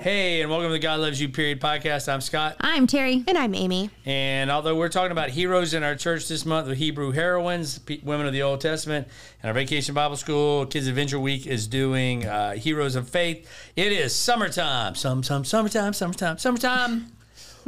Hey, 0.00 0.42
and 0.42 0.48
welcome 0.48 0.68
to 0.68 0.72
the 0.74 0.78
God 0.78 1.00
Loves 1.00 1.20
You 1.20 1.28
Period 1.28 1.60
podcast. 1.60 2.10
I'm 2.10 2.20
Scott. 2.20 2.54
I'm 2.60 2.86
Terry. 2.86 3.24
And 3.26 3.36
I'm 3.36 3.52
Amy. 3.52 3.90
And 4.06 4.48
although 4.48 4.76
we're 4.76 4.88
talking 4.88 5.10
about 5.10 5.30
heroes 5.30 5.74
in 5.74 5.82
our 5.82 5.96
church 5.96 6.28
this 6.28 6.46
month, 6.46 6.68
the 6.68 6.76
Hebrew 6.76 7.10
heroines, 7.10 7.80
p- 7.80 8.00
women 8.04 8.28
of 8.28 8.32
the 8.32 8.42
Old 8.42 8.60
Testament, 8.60 9.08
and 9.42 9.48
our 9.48 9.54
Vacation 9.54 9.92
Bible 9.92 10.16
School 10.16 10.66
Kids 10.66 10.86
Adventure 10.86 11.18
Week 11.18 11.48
is 11.48 11.66
doing 11.66 12.24
uh, 12.24 12.52
Heroes 12.52 12.94
of 12.94 13.08
Faith. 13.08 13.50
It 13.74 13.90
is 13.90 14.14
summertime. 14.14 14.94
Some, 14.94 15.24
some, 15.24 15.44
summertime, 15.44 15.94
summertime, 15.94 16.38
summertime. 16.38 17.06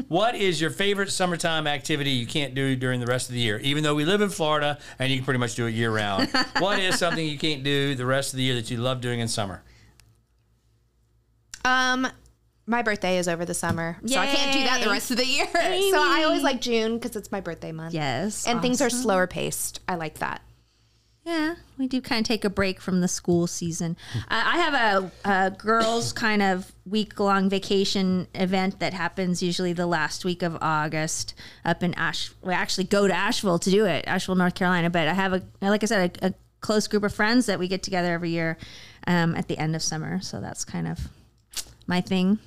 What 0.08 0.34
is 0.34 0.60
your 0.60 0.70
favorite 0.70 1.10
summertime 1.10 1.66
activity 1.66 2.10
you 2.10 2.26
can't 2.26 2.54
do 2.54 2.76
during 2.76 3.00
the 3.00 3.06
rest 3.06 3.28
of 3.28 3.34
the 3.34 3.40
year? 3.40 3.58
Even 3.58 3.82
though 3.82 3.94
we 3.94 4.04
live 4.04 4.20
in 4.20 4.28
Florida 4.28 4.78
and 4.98 5.10
you 5.10 5.18
can 5.18 5.24
pretty 5.24 5.38
much 5.38 5.54
do 5.54 5.66
it 5.66 5.72
year 5.72 5.90
round. 5.90 6.28
what 6.58 6.78
is 6.78 6.98
something 6.98 7.26
you 7.26 7.38
can't 7.38 7.62
do 7.62 7.94
the 7.94 8.06
rest 8.06 8.32
of 8.32 8.38
the 8.38 8.42
year 8.42 8.54
that 8.54 8.70
you 8.70 8.76
love 8.76 9.00
doing 9.00 9.20
in 9.20 9.28
summer? 9.28 9.62
Um, 11.64 12.06
my 12.66 12.82
birthday 12.82 13.18
is 13.18 13.28
over 13.28 13.44
the 13.44 13.54
summer, 13.54 13.98
so 14.06 14.18
I 14.18 14.26
can't 14.26 14.52
do 14.52 14.62
that 14.62 14.82
the 14.82 14.90
rest 14.90 15.10
of 15.10 15.16
the 15.16 15.26
year. 15.26 15.46
So 15.52 15.60
I 15.60 16.22
always 16.24 16.42
like 16.42 16.60
June 16.60 16.94
because 16.94 17.16
it's 17.16 17.32
my 17.32 17.40
birthday 17.40 17.72
month. 17.72 17.94
Yes. 17.94 18.46
and 18.46 18.62
things 18.62 18.80
are 18.80 18.90
slower 18.90 19.26
paced. 19.26 19.80
I 19.88 19.96
like 19.96 20.20
that. 20.20 20.42
Yeah, 21.30 21.54
we 21.78 21.86
do 21.86 22.00
kind 22.00 22.24
of 22.24 22.26
take 22.26 22.44
a 22.44 22.50
break 22.50 22.80
from 22.80 23.02
the 23.02 23.06
school 23.06 23.46
season. 23.46 23.96
Uh, 24.16 24.42
I 24.44 24.58
have 24.58 24.74
a, 24.74 25.30
a 25.30 25.50
girls' 25.52 26.12
kind 26.12 26.42
of 26.42 26.72
week 26.84 27.20
long 27.20 27.48
vacation 27.48 28.26
event 28.34 28.80
that 28.80 28.92
happens 28.94 29.40
usually 29.40 29.72
the 29.72 29.86
last 29.86 30.24
week 30.24 30.42
of 30.42 30.58
August 30.60 31.34
up 31.64 31.84
in 31.84 31.94
Ash. 31.94 32.32
We 32.42 32.52
actually 32.52 32.82
go 32.82 33.06
to 33.06 33.14
Asheville 33.14 33.60
to 33.60 33.70
do 33.70 33.86
it, 33.86 34.08
Asheville, 34.08 34.34
North 34.34 34.56
Carolina. 34.56 34.90
But 34.90 35.06
I 35.06 35.14
have 35.14 35.32
a, 35.32 35.42
like 35.60 35.84
I 35.84 35.86
said, 35.86 36.18
a, 36.20 36.26
a 36.30 36.34
close 36.62 36.88
group 36.88 37.04
of 37.04 37.14
friends 37.14 37.46
that 37.46 37.60
we 37.60 37.68
get 37.68 37.84
together 37.84 38.12
every 38.12 38.30
year 38.30 38.58
um, 39.06 39.36
at 39.36 39.46
the 39.46 39.56
end 39.56 39.76
of 39.76 39.84
summer. 39.84 40.20
So 40.20 40.40
that's 40.40 40.64
kind 40.64 40.88
of 40.88 40.98
my 41.86 42.00
thing. 42.00 42.40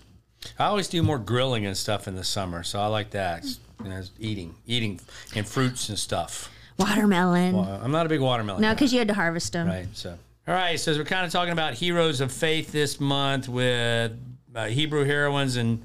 I 0.60 0.66
always 0.66 0.90
do 0.90 1.02
more 1.02 1.20
grilling 1.20 1.66
and 1.66 1.78
stuff 1.78 2.06
in 2.10 2.16
the 2.16 2.26
summer, 2.26 2.64
so 2.64 2.82
I 2.82 2.88
like 2.88 3.12
that. 3.12 3.46
You 3.82 3.90
know, 3.90 4.02
eating, 4.20 4.56
eating, 4.68 5.00
and 5.34 5.48
fruits 5.48 5.88
and 5.88 5.98
stuff. 5.98 6.50
Watermelon. 6.84 7.56
Uh, 7.56 7.82
I'm 7.84 7.92
not 7.92 8.06
a 8.06 8.10
big 8.10 8.22
watermelon. 8.22 8.62
no, 8.62 8.70
guy, 8.70 8.74
because 8.76 8.94
you 8.94 9.00
had 9.00 9.08
to 9.08 9.14
harvest 9.14 9.54
them. 9.54 9.68
right. 9.68 9.88
So, 9.94 10.18
all 10.48 10.54
right. 10.54 10.80
So 10.80 10.96
we're 10.98 11.04
kind 11.06 11.26
of 11.26 11.32
talking 11.32 11.54
about 11.54 11.74
heroes 11.74 12.22
of 12.22 12.32
faith 12.32 12.72
this 12.72 13.00
month 13.00 13.48
with 13.50 14.12
uh, 14.56 14.66
Hebrew 14.68 15.04
heroines 15.04 15.56
and 15.56 15.82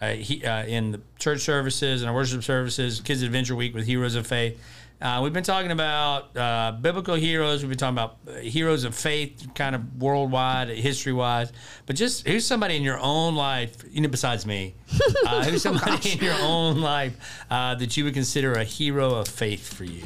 uh, 0.00 0.10
he, 0.10 0.44
uh, 0.44 0.64
in 0.64 0.92
the 0.92 1.00
church 1.18 1.40
services 1.40 2.02
and 2.02 2.08
our 2.10 2.14
worship 2.14 2.42
services, 2.44 3.00
Kids 3.00 3.22
Adventure 3.22 3.56
Week 3.56 3.74
with 3.74 3.86
Heroes 3.86 4.14
of 4.16 4.26
Faith. 4.26 4.60
Uh, 5.00 5.20
we've 5.22 5.32
been 5.32 5.44
talking 5.44 5.70
about 5.70 6.34
uh, 6.36 6.72
biblical 6.80 7.14
heroes. 7.14 7.62
We've 7.62 7.68
been 7.68 7.78
talking 7.78 7.94
about 7.94 8.16
uh, 8.28 8.40
heroes 8.40 8.84
of 8.84 8.94
faith, 8.94 9.46
kind 9.54 9.74
of 9.74 10.00
worldwide, 10.00 10.68
history 10.68 11.12
wise. 11.12 11.52
But 11.84 11.96
just 11.96 12.26
who's 12.26 12.46
somebody 12.46 12.76
in 12.76 12.82
your 12.82 12.98
own 12.98 13.34
life, 13.34 13.76
you 13.90 14.00
know, 14.00 14.08
besides 14.08 14.46
me, 14.46 14.74
uh, 15.26 15.44
who's 15.44 15.62
somebody 15.62 16.12
in 16.12 16.18
your 16.18 16.36
own 16.40 16.80
life 16.80 17.16
uh, 17.50 17.74
that 17.74 17.96
you 17.96 18.04
would 18.04 18.14
consider 18.14 18.52
a 18.52 18.64
hero 18.64 19.14
of 19.14 19.28
faith 19.28 19.74
for 19.74 19.84
you? 19.84 20.04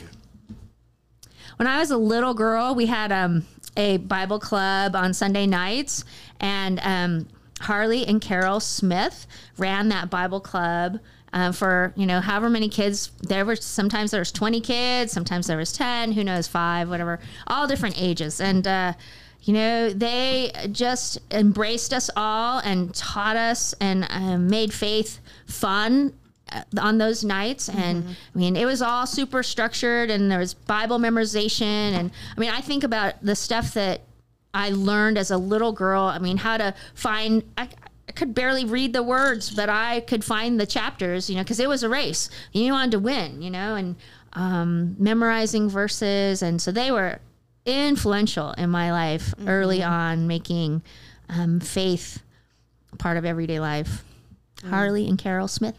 When 1.59 1.67
I 1.67 1.79
was 1.79 1.91
a 1.91 1.97
little 1.97 2.35
girl, 2.35 2.75
we 2.75 2.87
had 2.87 3.13
um, 3.13 3.45
a 3.77 3.99
Bible 3.99 4.39
club 4.39 4.95
on 4.95 5.13
Sunday 5.13 5.47
nights, 5.47 6.05
and 6.41 6.81
um, 6.83 7.29
Harley 7.61 8.07
and 8.07 8.21
Carol 8.21 8.61
Smith 8.61 9.27
ran 9.59 9.89
that 9.89 10.09
Bible 10.09 10.41
club. 10.41 11.01
Um, 11.31 11.53
for 11.53 11.93
you 11.95 12.07
know 12.07 12.23
however 12.23 12.49
many 12.49 12.71
kids 12.71 13.11
there 13.21 13.45
were 13.45 13.55
sometimes 13.55 14.13
there 14.13 14.21
was 14.23 14.33
20 14.33 14.63
kids 14.63 15.13
sometimes 15.13 15.47
there 15.47 15.59
was 15.59 15.75
10 15.75 16.13
who 16.13 16.25
knows 16.25 16.49
five 16.49 16.89
whatever 16.89 17.21
all 17.47 17.67
different 17.67 18.01
ages 18.01 18.41
and 18.41 18.67
uh, 18.67 18.95
you 19.43 19.53
know 19.53 19.91
they 19.91 20.51
just 20.73 21.19
embraced 21.31 21.93
us 21.93 22.09
all 22.17 22.61
and 22.61 22.95
taught 22.95 23.37
us 23.37 23.75
and 23.79 24.07
um, 24.09 24.49
made 24.49 24.73
faith 24.73 25.21
fun 25.45 26.15
uh, 26.15 26.18
on 26.81 26.99
those 26.99 27.25
nights 27.25 27.69
and 27.69 28.17
i 28.35 28.39
mean 28.39 28.57
it 28.57 28.65
was 28.65 28.81
all 28.81 29.07
super 29.07 29.43
structured 29.43 30.11
and 30.11 30.31
there 30.31 30.39
was 30.39 30.55
bible 30.55 30.99
memorization 30.99 31.63
and 31.63 32.11
i 32.37 32.41
mean 32.41 32.51
i 32.51 32.61
think 32.61 32.85
about 32.85 33.15
the 33.23 33.37
stuff 33.37 33.75
that 33.75 34.01
i 34.55 34.71
learned 34.71 35.19
as 35.19 35.31
a 35.31 35.37
little 35.37 35.73
girl. 35.73 36.05
I 36.05 36.19
mean 36.19 36.39
how 36.39 36.57
to 36.57 36.75
find 36.95 37.43
i, 37.57 37.69
I 38.09 38.13
could 38.13 38.35
barely 38.35 38.65
read 38.65 38.93
the 38.93 39.03
words 39.03 39.51
but 39.51 39.69
i 39.69 40.01
could 40.01 40.25
find 40.25 40.59
the 40.59 40.67
chapters 40.67 41.29
you 41.29 41.37
know 41.37 41.43
because 41.43 41.61
it 41.61 41.69
was 41.69 41.83
a 41.83 41.89
race. 41.89 42.31
You 42.53 42.73
wanted 42.73 42.93
to 42.93 42.99
win 42.99 43.43
you 43.43 43.51
know 43.51 43.75
and 43.75 43.97
um, 44.35 44.97
memorizing 44.99 45.69
verses 45.69 46.43
and 46.43 46.61
so 46.61 46.71
they 46.73 46.91
were 46.91 47.21
influential 47.67 48.53
in 48.53 48.71
my 48.71 48.93
life 48.93 49.35
early 49.47 49.83
on 49.83 50.27
making 50.27 50.83
um, 51.29 51.61
faith 51.61 52.23
part 52.99 53.17
of 53.17 53.25
everyday 53.25 53.61
life. 53.61 54.05
Harley 54.65 55.07
and 55.09 55.19
carol 55.19 55.47
smith 55.47 55.77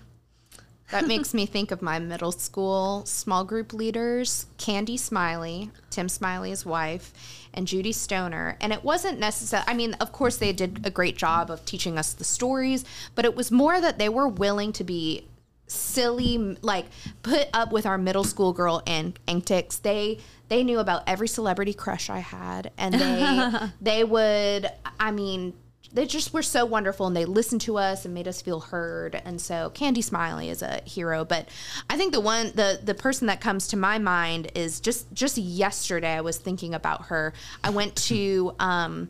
That 0.92 1.08
makes 1.08 1.34
me 1.34 1.46
think 1.46 1.72
of 1.72 1.82
my 1.82 2.00
middle 2.00 2.32
school 2.32 3.06
small 3.06 3.44
group 3.44 3.74
leaders, 3.74 4.48
Candy 4.58 4.98
Smiley, 4.98 5.72
Tim 5.90 6.10
Smiley's 6.10 6.66
wife, 6.66 7.14
and 7.54 7.68
Judy 7.68 7.92
Stoner. 7.92 8.58
And 8.60 8.74
it 8.74 8.84
wasn't 8.84 9.20
necessary. 9.20 9.64
I 9.68 9.74
mean, 9.74 9.94
of 9.96 10.12
course, 10.12 10.38
they 10.38 10.52
did 10.52 10.82
a 10.86 10.90
great 10.90 11.18
job 11.18 11.52
of 11.52 11.64
teaching 11.66 11.98
us 11.98 12.14
the 12.14 12.24
stories, 12.24 12.86
but 13.16 13.26
it 13.26 13.36
was 13.36 13.52
more 13.52 13.80
that 13.80 14.00
they 14.00 14.10
were 14.10 14.28
willing 14.28 14.74
to 14.74 14.84
be 14.84 15.28
silly, 15.68 16.58
like 16.62 16.86
put 17.22 17.48
up 17.54 17.72
with 17.72 17.86
our 17.86 17.98
middle 17.98 18.24
school 18.24 18.54
girl 18.54 18.82
and 18.88 19.18
antics. 19.28 19.78
They 19.78 20.20
they 20.48 20.64
knew 20.64 20.80
about 20.80 21.04
every 21.06 21.28
celebrity 21.28 21.74
crush 21.74 22.10
I 22.10 22.20
had, 22.20 22.72
and 22.78 22.96
they 22.96 23.70
they 23.82 24.04
would. 24.04 24.72
I 25.00 25.12
mean, 25.12 25.54
they 25.94 26.06
just 26.06 26.34
were 26.34 26.44
so 26.44 26.66
wonderful 26.66 27.08
and 27.08 27.16
they 27.16 27.26
listened 27.26 27.62
to 27.62 27.78
us 27.78 28.06
and 28.06 28.14
made 28.14 28.28
us 28.28 28.42
feel 28.42 28.60
heard 28.60 29.22
and 29.26 29.42
so 29.42 29.70
candy 29.72 30.02
smiley 30.02 30.50
is 30.50 30.62
a 30.62 30.82
hero 30.86 31.26
but 31.26 31.48
i 31.90 31.98
think 31.98 32.14
the 32.14 32.20
one 32.20 32.52
the 32.56 32.80
the 32.84 32.94
person 32.94 33.28
that 33.28 33.42
comes 33.42 33.68
to 33.68 33.78
my 33.78 33.98
mind 33.98 34.52
is 34.56 34.80
just 34.80 35.12
just 35.14 35.38
yesterday 35.38 36.14
i 36.14 36.22
was 36.22 36.38
thinking 36.38 36.74
about 36.74 37.06
her 37.06 37.34
i 37.64 37.70
went 37.70 37.96
to 37.96 38.54
um 38.60 39.10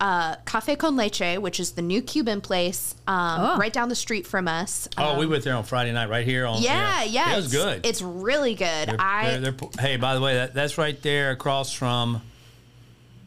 uh, 0.00 0.34
Cafe 0.46 0.74
con 0.74 0.96
Leche, 0.96 1.38
which 1.38 1.60
is 1.60 1.72
the 1.72 1.82
new 1.82 2.02
Cuban 2.02 2.40
place 2.40 2.96
um, 3.06 3.60
right 3.60 3.72
down 3.72 3.88
the 3.88 3.94
street 3.94 4.26
from 4.26 4.48
us. 4.48 4.88
Oh, 4.98 5.16
we 5.16 5.26
went 5.26 5.44
there 5.44 5.54
on 5.54 5.62
Friday 5.62 5.92
night, 5.92 6.08
right 6.08 6.26
here 6.26 6.44
on. 6.44 6.60
yeah, 6.60 7.04
yeah, 7.04 7.34
it 7.34 7.36
was 7.36 7.54
it's- 7.54 7.64
good. 7.76 7.86
It's 7.86 8.02
really 8.02 8.56
good. 8.56 8.88
They're- 8.88 8.96
I 8.98 9.38
they're- 9.38 9.52
they're- 9.52 9.68
hey, 9.78 9.96
by 9.98 10.16
the 10.16 10.20
way, 10.20 10.34
that, 10.34 10.54
that's 10.54 10.76
right 10.76 11.00
there 11.02 11.30
across 11.30 11.72
from 11.72 12.20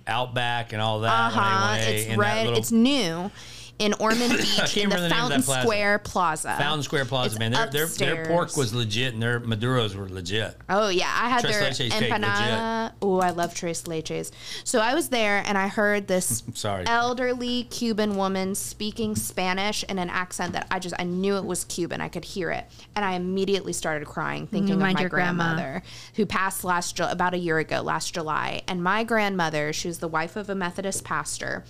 Outback 0.08 0.74
and 0.74 0.82
all 0.82 1.00
that. 1.02 1.12
uh 1.12 1.30
huh. 1.30 1.76
It's 1.80 2.16
right. 2.18 2.44
little 2.44 2.60
It's 2.60 2.72
new 2.72 3.32
in 3.80 3.94
Ormond 4.00 4.38
Beach 4.38 4.78
in 4.78 4.90
the 4.90 4.98
the 4.98 5.10
Fountain 5.10 5.44
plaza. 5.44 5.62
Square 5.62 6.00
Plaza. 6.00 6.56
Fountain 6.58 6.84
Square 6.84 7.06
Plaza, 7.06 7.32
It's 7.32 7.40
man. 7.40 7.52
Their, 7.52 7.68
their 7.68 7.88
their 7.88 8.26
pork 8.26 8.56
was 8.56 8.74
legit 8.74 9.14
and 9.14 9.22
their 9.22 9.40
maduros 9.40 9.96
were 9.96 10.08
legit. 10.10 10.56
Oh 10.70 10.90
yeah, 10.90 11.12
I 11.14 11.30
had 11.30 11.42
Tres 11.42 11.60
their 11.60 11.70
leches 11.90 11.92
empanada. 11.92 12.92
Oh, 13.02 13.20
I 13.20 13.32
love 13.32 13.54
tres 13.54 13.84
leches. 13.84 14.32
So 14.64 14.80
I 14.80 14.94
was 14.94 15.10
there 15.10 15.44
and 15.46 15.58
I 15.58 15.68
heard 15.68 16.08
this 16.08 16.44
Sorry. 16.54 16.86
elderly 16.88 17.64
Cuban 17.66 18.16
woman 18.16 18.56
speaking 18.56 19.16
Spanish 19.16 19.84
in 19.84 20.00
an 20.00 20.10
accent 20.10 20.54
that 20.54 20.68
I 20.72 20.80
just 20.80 20.96
I 20.98 21.04
knew 21.04 21.36
it 21.38 21.46
was 21.46 21.66
Cuban. 21.66 22.02
I 22.02 22.08
could 22.08 22.26
hear 22.26 22.52
it, 22.52 22.66
and 22.96 23.04
I 23.04 23.14
immediately 23.14 23.74
started 23.74 24.08
crying, 24.08 24.48
mm, 24.48 24.50
thinking 24.52 24.76
of 24.76 24.80
my 24.80 24.92
your 25.00 25.10
grandma. 25.10 25.56
grandmother 25.56 25.84
who 26.16 26.26
passed 26.26 26.64
last 26.64 26.96
Ju- 26.96 27.04
about 27.04 27.34
a 27.34 27.38
year 27.38 27.58
ago, 27.58 27.82
last 27.82 28.14
July. 28.14 28.62
And 28.68 28.82
my 28.84 29.04
grandmother, 29.04 29.74
she 29.74 29.88
was 29.88 30.00
the 30.00 30.08
wife 30.08 30.36
of 30.36 30.50
a 30.50 30.56
Methodist 30.56 31.04
pastor. 31.04 31.66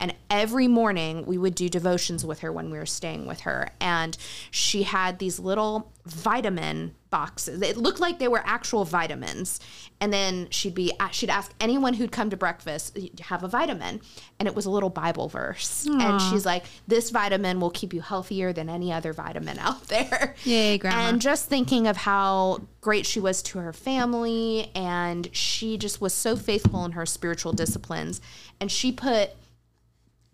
And 0.00 0.14
every 0.30 0.68
morning 0.68 1.24
we 1.26 1.38
would 1.38 1.54
do 1.54 1.68
devotions 1.68 2.24
with 2.24 2.40
her 2.40 2.52
when 2.52 2.70
we 2.70 2.78
were 2.78 2.86
staying 2.86 3.26
with 3.26 3.40
her. 3.40 3.70
And 3.80 4.16
she 4.50 4.82
had 4.82 5.18
these 5.18 5.38
little 5.38 5.92
vitamin 6.04 6.94
boxes. 7.10 7.62
It 7.62 7.76
looked 7.76 7.98
like 7.98 8.18
they 8.18 8.28
were 8.28 8.42
actual 8.44 8.84
vitamins. 8.84 9.58
And 10.00 10.12
then 10.12 10.48
she'd 10.50 10.74
be 10.74 10.92
she'd 11.10 11.30
ask 11.30 11.52
anyone 11.58 11.94
who'd 11.94 12.12
come 12.12 12.30
to 12.30 12.36
breakfast, 12.36 12.94
"Do 12.94 13.08
have 13.22 13.42
a 13.42 13.48
vitamin? 13.48 14.00
And 14.38 14.46
it 14.46 14.54
was 14.54 14.66
a 14.66 14.70
little 14.70 14.90
Bible 14.90 15.28
verse. 15.28 15.86
And 15.86 16.20
she's 16.20 16.44
like, 16.44 16.64
This 16.86 17.10
vitamin 17.10 17.60
will 17.60 17.70
keep 17.70 17.94
you 17.94 18.02
healthier 18.02 18.52
than 18.52 18.68
any 18.68 18.92
other 18.92 19.12
vitamin 19.12 19.58
out 19.58 19.84
there. 19.88 20.34
Yay, 20.44 20.78
Grandma. 20.78 21.08
And 21.08 21.20
just 21.20 21.48
thinking 21.48 21.86
of 21.86 21.96
how 21.96 22.60
great 22.80 23.06
she 23.06 23.18
was 23.18 23.42
to 23.42 23.58
her 23.58 23.72
family 23.72 24.70
and 24.74 25.28
she 25.34 25.78
just 25.78 26.00
was 26.00 26.12
so 26.12 26.36
faithful 26.36 26.84
in 26.84 26.92
her 26.92 27.06
spiritual 27.06 27.52
disciplines. 27.52 28.20
And 28.60 28.70
she 28.70 28.92
put 28.92 29.30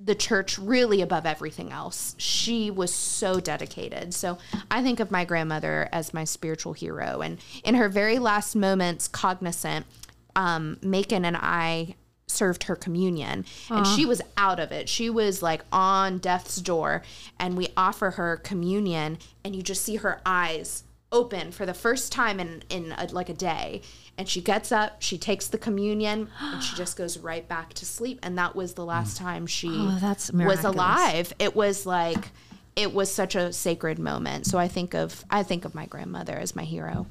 the 0.04 0.14
church 0.14 0.58
really 0.58 1.00
above 1.00 1.26
everything 1.26 1.70
else. 1.70 2.14
She 2.18 2.70
was 2.70 2.92
so 2.92 3.40
dedicated. 3.40 4.14
So 4.14 4.38
I 4.70 4.82
think 4.82 5.00
of 5.00 5.10
my 5.10 5.24
grandmother 5.24 5.88
as 5.92 6.12
my 6.12 6.24
spiritual 6.24 6.72
hero. 6.72 7.20
And 7.20 7.38
in 7.64 7.74
her 7.74 7.88
very 7.88 8.18
last 8.18 8.56
moments, 8.56 9.06
cognizant, 9.06 9.86
um, 10.34 10.78
Macon 10.82 11.24
and 11.24 11.36
I 11.36 11.94
served 12.26 12.64
her 12.64 12.76
communion 12.76 13.44
and 13.68 13.86
she 13.86 14.06
was 14.06 14.22
out 14.38 14.58
of 14.58 14.72
it. 14.72 14.88
She 14.88 15.10
was 15.10 15.42
like 15.42 15.62
on 15.70 16.18
death's 16.18 16.56
door 16.56 17.02
and 17.38 17.56
we 17.56 17.68
offer 17.76 18.12
her 18.12 18.38
communion 18.38 19.18
and 19.44 19.54
you 19.54 19.62
just 19.62 19.82
see 19.82 19.96
her 19.96 20.20
eyes 20.24 20.84
open 21.12 21.52
for 21.52 21.66
the 21.66 21.74
first 21.74 22.10
time 22.10 22.40
in 22.40 22.62
in 22.70 22.92
a, 22.98 23.06
like 23.12 23.28
a 23.28 23.34
day 23.34 23.82
And 24.18 24.28
she 24.28 24.40
gets 24.42 24.70
up, 24.72 25.00
she 25.00 25.16
takes 25.16 25.46
the 25.48 25.58
communion, 25.58 26.28
and 26.40 26.62
she 26.62 26.76
just 26.76 26.96
goes 26.96 27.18
right 27.18 27.48
back 27.48 27.72
to 27.74 27.86
sleep. 27.86 28.18
And 28.22 28.36
that 28.36 28.54
was 28.54 28.74
the 28.74 28.84
last 28.84 29.16
time 29.16 29.46
she 29.46 29.70
Oh, 29.70 29.98
that's 30.00 30.30
was 30.32 30.64
alive. 30.64 31.32
It 31.38 31.56
was 31.56 31.86
like 31.86 32.30
it 32.76 32.92
was 32.92 33.12
such 33.12 33.34
a 33.34 33.52
sacred 33.52 33.98
moment. 33.98 34.46
So 34.46 34.58
I 34.58 34.68
think 34.68 34.94
of 34.94 35.24
I 35.30 35.42
think 35.42 35.64
of 35.64 35.74
my 35.74 35.86
grandmother 35.86 36.34
as 36.34 36.54
my 36.54 36.64
hero. 36.64 37.06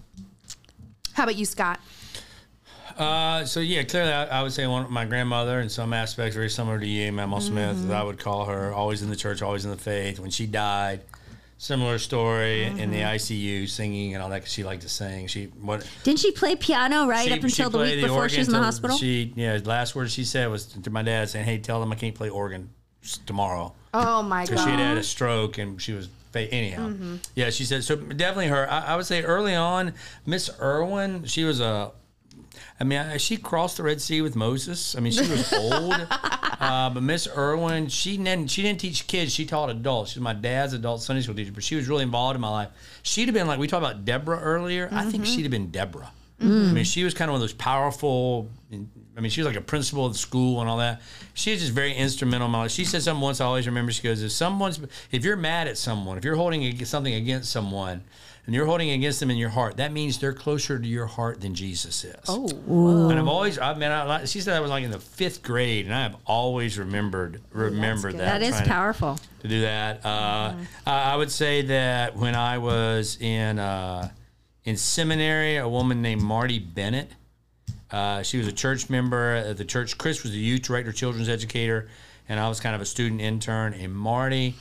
How 1.13 1.23
about 1.23 1.35
you, 1.35 1.45
Scott? 1.45 1.79
Uh, 2.97 3.45
so 3.45 3.59
yeah, 3.59 3.83
clearly, 3.83 4.11
I, 4.11 4.39
I 4.39 4.43
would 4.43 4.51
say 4.51 4.67
one 4.67 4.91
my 4.91 5.05
grandmother 5.05 5.59
in 5.59 5.69
some 5.69 5.93
aspects 5.93 6.35
very 6.35 6.49
similar 6.49 6.79
to 6.79 6.87
you, 6.87 7.11
Mamaw 7.11 7.41
Smith. 7.41 7.77
Mm-hmm. 7.77 7.91
as 7.91 7.91
I 7.91 8.03
would 8.03 8.19
call 8.19 8.45
her 8.45 8.73
always 8.73 9.01
in 9.01 9.09
the 9.09 9.15
church, 9.15 9.41
always 9.41 9.65
in 9.65 9.71
the 9.71 9.77
faith. 9.77 10.19
When 10.19 10.29
she 10.29 10.45
died, 10.45 11.01
similar 11.61 11.99
story 11.99 12.63
in 12.63 12.77
Mm-hmm. 12.77 12.91
the 12.91 12.97
ICU, 13.01 13.69
singing 13.69 14.15
and 14.15 14.23
all 14.23 14.29
that. 14.29 14.41
'cause 14.41 14.51
she 14.51 14.63
liked 14.63 14.81
to 14.81 14.89
sing. 14.89 15.27
She 15.27 15.45
what 15.61 15.87
Didn't 16.03 16.19
she 16.19 16.31
play 16.31 16.55
piano 16.55 17.05
right 17.07 17.27
she- 17.27 17.33
up 17.33 17.43
until 17.43 17.69
the 17.69 17.77
week 17.77 18.01
before 18.01 18.27
she 18.29 18.39
was 18.39 18.47
in 18.47 18.53
the 18.53 18.63
hospital? 18.63 18.97
She 18.97 19.31
yeah, 19.35 19.59
last 19.63 19.93
words 19.95 20.11
she 20.11 20.23
said 20.25 20.49
was 20.49 20.65
to 20.65 20.89
my 20.89 21.03
dad 21.03 21.29
saying, 21.29 21.45
"Hey, 21.45 21.59
tell 21.59 21.79
them 21.79 21.91
I 21.91 21.95
can't 21.95 22.15
play 22.15 22.29
organ 22.29 22.69
tomorrow." 23.27 23.73
Oh 23.93 24.23
my 24.23 24.45
god! 24.45 24.49
because 24.49 24.63
she 24.65 24.69
had 24.71 24.79
had 24.79 24.97
a 24.97 25.03
stroke 25.03 25.57
and 25.59 25.79
she 25.81 25.93
was 25.93 26.09
anyhow. 26.33 26.87
Mm-hmm. 26.89 27.15
Yeah, 27.35 27.49
she 27.51 27.63
said 27.65 27.83
so. 27.83 27.95
Definitely 27.95 28.47
her. 28.47 28.67
I, 28.71 28.93
I 28.93 28.95
would 28.95 29.05
say 29.05 29.21
early 29.21 29.53
on, 29.53 29.93
Miss 30.25 30.49
Irwin. 30.59 31.25
She 31.25 31.43
was 31.43 31.59
a. 31.59 31.91
I 32.79 32.83
mean, 32.83 32.99
I- 32.99 33.17
she 33.17 33.37
crossed 33.37 33.77
the 33.77 33.83
Red 33.83 34.01
Sea 34.01 34.21
with 34.21 34.35
Moses. 34.35 34.95
I 34.95 34.99
mean, 35.01 35.11
she 35.13 35.21
was 35.29 35.53
old, 35.53 35.93
uh, 36.61 36.89
but 36.91 37.03
Miss 37.03 37.27
Irwin, 37.35 37.87
she 37.87 38.17
didn't. 38.17 38.47
She 38.51 38.61
didn't 38.61 38.79
teach 38.79 39.07
kids. 39.07 39.33
She 39.33 39.45
taught 39.45 39.69
adults. 39.69 40.11
She 40.11 40.19
was 40.19 40.23
my 40.23 40.33
dad's 40.33 40.73
adult 40.73 41.01
Sunday 41.01 41.21
school 41.21 41.35
teacher, 41.35 41.51
but 41.51 41.63
she 41.63 41.75
was 41.75 41.87
really 41.87 42.03
involved 42.03 42.35
in 42.35 42.41
my 42.41 42.49
life. 42.49 42.69
She'd 43.03 43.25
have 43.27 43.33
been 43.33 43.47
like 43.47 43.59
we 43.59 43.67
talked 43.67 43.83
about 43.83 44.05
Deborah 44.05 44.39
earlier. 44.39 44.87
I 44.91 45.03
think 45.09 45.23
Mm-hmm. 45.23 45.35
she'd 45.35 45.41
have 45.43 45.51
been 45.51 45.71
Deborah. 45.71 46.11
I 46.39 46.43
mean, 46.45 46.85
she 46.85 47.03
was 47.03 47.13
kind 47.13 47.29
of 47.29 47.33
one 47.33 47.37
of 47.41 47.41
those 47.41 47.53
powerful. 47.53 48.49
I 48.71 49.19
mean, 49.19 49.29
she 49.29 49.41
was 49.41 49.47
like 49.47 49.57
a 49.57 49.61
principal 49.61 50.05
of 50.05 50.13
the 50.13 50.19
school 50.19 50.61
and 50.61 50.69
all 50.69 50.77
that. 50.77 51.01
She 51.33 51.51
was 51.51 51.59
just 51.59 51.73
very 51.73 51.93
instrumental 51.93 52.45
in 52.45 52.51
my 52.51 52.59
life. 52.59 52.71
She 52.71 52.85
said 52.85 53.01
something 53.01 53.21
once. 53.21 53.41
I 53.41 53.45
always 53.45 53.67
remember. 53.67 53.91
She 53.91 54.01
goes, 54.03 54.21
"If 54.23 54.31
someone's, 54.31 54.79
if 55.11 55.25
you're 55.25 55.35
mad 55.35 55.67
at 55.67 55.77
someone, 55.77 56.17
if 56.17 56.23
you're 56.23 56.35
holding 56.37 56.85
something 56.85 57.13
against 57.13 57.51
someone, 57.51 58.03
and 58.45 58.55
you're 58.55 58.65
holding 58.65 58.89
against 58.91 59.19
them 59.19 59.29
in 59.29 59.37
your 59.37 59.49
heart, 59.49 59.77
that 59.77 59.91
means 59.91 60.17
they're 60.19 60.33
closer 60.33 60.79
to 60.79 60.87
your 60.87 61.05
heart 61.05 61.41
than 61.41 61.53
Jesus 61.53 62.05
is." 62.05 62.15
Oh, 62.29 62.47
And 63.09 63.19
I've 63.19 63.27
always, 63.27 63.59
I 63.59 63.73
mean, 63.73 63.91
I, 63.91 64.23
she 64.25 64.39
said 64.39 64.55
I 64.55 64.61
was 64.61 64.69
like 64.69 64.83
in 64.85 64.91
the 64.91 64.99
fifth 64.99 65.43
grade, 65.43 65.85
and 65.85 65.93
I 65.93 66.03
have 66.03 66.15
always 66.25 66.77
remembered 66.79 67.41
remembered 67.51 68.13
good. 68.13 68.21
that. 68.21 68.39
that 68.39 68.41
is 68.41 68.51
trying 68.51 68.63
to- 68.63 68.69
powerful. 68.69 69.19
to 69.41 69.47
do 69.49 69.61
that. 69.61 70.05
Uh, 70.05 70.53
I 70.87 71.13
I 71.13 71.15
would 71.17 71.31
say 71.31 71.61
that 71.63 72.15
when 72.15 72.35
I 72.35 72.57
was 72.57 73.17
in 73.19 73.59
uh, 73.59 74.09
in 74.63 74.77
seminary, 74.77 75.57
a 75.57 75.67
woman 75.67 76.01
named 76.01 76.21
Marty 76.21 76.57
Bennett. 76.59 77.11
Uh, 77.91 78.23
she 78.23 78.37
was 78.37 78.47
a 78.47 78.51
church 78.51 78.89
member 78.89 79.35
at 79.35 79.57
the 79.57 79.65
church. 79.65 79.97
Chris 79.97 80.23
was 80.23 80.31
the 80.31 80.37
youth 80.37 80.61
director, 80.61 80.91
children's 80.91 81.29
educator, 81.29 81.89
and 82.29 82.39
I 82.39 82.47
was 82.47 82.59
kind 82.59 82.75
of 82.75 82.81
a 82.81 82.85
student 82.85 83.21
intern. 83.21 83.73
And 83.73 83.93
Marty 83.93 84.55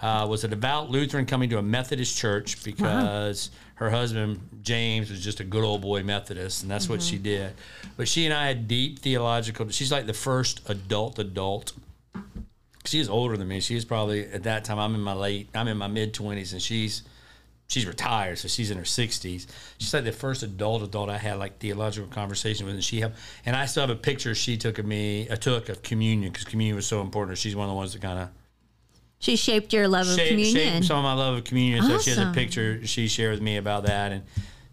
uh, 0.00 0.26
was 0.28 0.44
a 0.44 0.48
devout 0.48 0.90
Lutheran 0.90 1.26
coming 1.26 1.50
to 1.50 1.58
a 1.58 1.62
Methodist 1.62 2.16
church 2.16 2.62
because 2.62 3.50
her 3.76 3.90
husband 3.90 4.40
James 4.62 5.10
was 5.10 5.22
just 5.22 5.40
a 5.40 5.44
good 5.44 5.64
old 5.64 5.82
boy 5.82 6.02
Methodist, 6.02 6.62
and 6.62 6.70
that's 6.70 6.88
what 6.88 7.02
she 7.02 7.18
did. 7.18 7.52
But 7.96 8.08
she 8.08 8.24
and 8.24 8.32
I 8.32 8.46
had 8.46 8.68
deep 8.68 9.00
theological. 9.00 9.68
She's 9.70 9.90
like 9.90 10.06
the 10.06 10.14
first 10.14 10.68
adult 10.68 11.18
adult 11.18 11.72
she's 12.86 13.08
older 13.08 13.36
than 13.36 13.48
me. 13.48 13.60
She's 13.60 13.84
probably 13.84 14.26
at 14.26 14.44
that 14.44 14.64
time. 14.64 14.78
I'm 14.78 14.94
in 14.94 15.00
my 15.00 15.12
late. 15.12 15.48
I'm 15.54 15.68
in 15.68 15.76
my 15.76 15.88
mid 15.88 16.14
twenties, 16.14 16.52
and 16.52 16.62
she's 16.62 17.02
she's 17.68 17.86
retired, 17.86 18.38
so 18.38 18.48
she's 18.48 18.70
in 18.70 18.78
her 18.78 18.84
sixties. 18.84 19.46
She's 19.78 19.92
like 19.92 20.04
the 20.04 20.12
first 20.12 20.42
adult 20.42 20.82
adult 20.82 21.10
I 21.10 21.18
had 21.18 21.38
like 21.38 21.58
theological 21.58 22.08
conversation 22.08 22.66
with, 22.66 22.74
and 22.74 22.84
she 22.84 23.00
have, 23.00 23.16
and 23.44 23.56
I 23.56 23.66
still 23.66 23.82
have 23.82 23.90
a 23.90 24.00
picture 24.00 24.34
she 24.34 24.56
took 24.56 24.78
of 24.78 24.86
me. 24.86 25.28
I 25.30 25.36
took 25.36 25.68
of 25.68 25.82
communion 25.82 26.32
because 26.32 26.44
communion 26.44 26.76
was 26.76 26.86
so 26.86 27.00
important. 27.00 27.38
She's 27.38 27.56
one 27.56 27.64
of 27.64 27.70
the 27.70 27.76
ones 27.76 27.92
that 27.92 28.02
kind 28.02 28.18
of 28.18 28.28
She 29.18 29.36
shaped 29.36 29.72
your 29.72 29.88
love 29.88 30.08
of 30.08 30.16
communion. 30.16 30.54
shaped 30.54 30.86
some 30.86 30.98
of 30.98 31.04
my 31.04 31.14
love 31.14 31.38
of 31.38 31.44
communion. 31.44 31.82
So 31.84 31.98
she 31.98 32.10
has 32.10 32.18
a 32.18 32.32
picture 32.32 32.86
she 32.86 33.08
shared 33.08 33.32
with 33.32 33.42
me 33.42 33.56
about 33.56 33.84
that, 33.84 34.12
and 34.12 34.22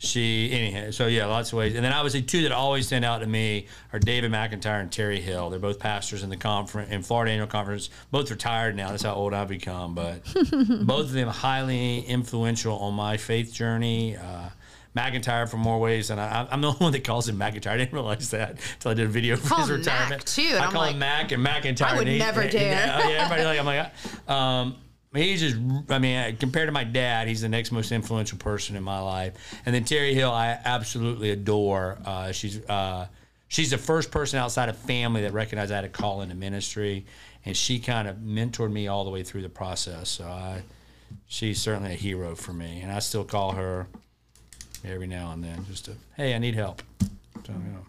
she 0.03 0.51
anyhow. 0.51 0.91
So 0.91 1.07
yeah, 1.07 1.25
lots 1.25 1.51
of 1.53 1.57
ways. 1.57 1.75
And 1.75 1.83
then 1.83 1.93
obviously 1.93 2.21
two 2.21 2.43
that 2.43 2.51
always 2.51 2.87
stand 2.87 3.05
out 3.05 3.19
to 3.19 3.25
me 3.27 3.67
are 3.93 3.99
David 3.99 4.31
McIntyre 4.31 4.81
and 4.81 4.91
Terry 4.91 5.21
Hill. 5.21 5.49
They're 5.49 5.59
both 5.59 5.79
pastors 5.79 6.23
in 6.23 6.29
the 6.29 6.37
conference 6.37 6.91
in 6.91 7.01
Florida 7.03 7.31
Annual 7.31 7.47
Conference. 7.47 7.89
Both 8.11 8.29
retired 8.29 8.75
now. 8.75 8.89
That's 8.89 9.03
how 9.03 9.13
old 9.13 9.33
I've 9.33 9.47
become. 9.47 9.95
But 9.95 10.23
both 10.33 11.05
of 11.05 11.11
them 11.13 11.29
highly 11.29 11.99
influential 12.01 12.77
on 12.79 12.93
my 12.93 13.17
faith 13.17 13.53
journey. 13.53 14.17
Uh, 14.17 14.49
McIntyre 14.95 15.49
for 15.49 15.57
more 15.57 15.79
ways, 15.79 16.11
and 16.11 16.21
I, 16.21 16.47
I'm 16.51 16.61
the 16.61 16.67
only 16.67 16.77
one 16.79 16.91
that 16.91 17.03
calls 17.03 17.27
him 17.27 17.37
McIntyre. 17.39 17.71
I 17.71 17.77
didn't 17.77 17.93
realize 17.93 18.29
that 18.29 18.59
until 18.75 18.91
I 18.91 18.93
did 18.93 19.05
a 19.05 19.09
video 19.09 19.35
for 19.37 19.55
his 19.55 19.69
him 19.69 19.77
Mac, 19.77 19.87
retirement. 19.87 20.25
too, 20.27 20.49
I 20.53 20.65
I'm 20.65 20.71
call 20.71 20.81
like, 20.81 20.93
him 20.93 20.99
Mac 20.99 21.31
and 21.31 21.43
McIntyre. 21.43 21.81
I 21.87 21.93
would 21.93 22.01
and 22.01 22.09
he- 22.09 22.19
never 22.19 22.47
dare. 22.47 22.71
Yeah, 22.85 23.09
yeah, 23.09 23.23
everybody 23.23 23.43
like 23.45 23.59
I'm 23.59 23.65
like, 23.65 24.29
um, 24.29 24.75
he's 25.13 25.41
just. 25.41 25.57
I 25.89 25.99
mean, 25.99 26.37
compared 26.37 26.67
to 26.67 26.71
my 26.71 26.83
dad, 26.83 27.27
he's 27.27 27.41
the 27.41 27.49
next 27.49 27.71
most 27.71 27.91
influential 27.91 28.37
person 28.37 28.75
in 28.75 28.83
my 28.83 28.99
life. 28.99 29.33
And 29.65 29.73
then 29.73 29.83
Terry 29.83 30.13
Hill, 30.13 30.31
I 30.31 30.57
absolutely 30.65 31.31
adore. 31.31 31.97
Uh, 32.05 32.31
she's 32.31 32.63
uh, 32.67 33.07
she's 33.47 33.69
the 33.69 33.77
first 33.77 34.11
person 34.11 34.39
outside 34.39 34.69
of 34.69 34.77
family 34.77 35.21
that 35.21 35.33
recognized 35.33 35.71
I 35.71 35.75
had 35.75 35.85
a 35.85 35.89
call 35.89 36.21
into 36.21 36.35
ministry, 36.35 37.05
and 37.45 37.55
she 37.55 37.79
kind 37.79 38.07
of 38.07 38.17
mentored 38.17 38.71
me 38.71 38.87
all 38.87 39.03
the 39.03 39.11
way 39.11 39.23
through 39.23 39.43
the 39.43 39.49
process. 39.49 40.09
So 40.09 40.25
I, 40.25 40.63
she's 41.27 41.61
certainly 41.61 41.93
a 41.93 41.95
hero 41.95 42.35
for 42.35 42.53
me, 42.53 42.81
and 42.81 42.91
I 42.91 42.99
still 42.99 43.23
call 43.23 43.51
her 43.51 43.87
every 44.83 45.07
now 45.07 45.31
and 45.31 45.43
then 45.43 45.65
just 45.65 45.85
to, 45.85 45.93
hey, 46.17 46.33
I 46.33 46.39
need 46.39 46.55
help. 46.55 46.81
So, 47.45 47.53
you 47.53 47.71
know. 47.71 47.85